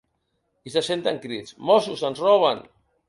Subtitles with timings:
[0.69, 2.65] I se senten crits: ‘mossos, ens roben!’.